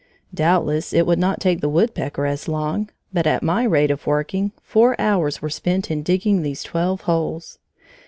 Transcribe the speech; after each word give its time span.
Doubtless 0.33 0.93
it 0.93 1.05
would 1.05 1.19
not 1.19 1.39
take 1.39 1.61
the 1.61 1.69
woodpecker 1.69 2.25
as 2.25 2.47
long; 2.47 2.89
but 3.13 3.27
at 3.27 3.43
my 3.43 3.61
rate 3.63 3.91
of 3.91 4.07
working, 4.07 4.51
four 4.63 4.99
hours 4.99 5.43
were 5.43 5.49
spent 5.51 5.91
in 5.91 6.01
digging 6.01 6.41
these 6.41 6.63
twelve 6.63 7.01
holes. 7.01 7.59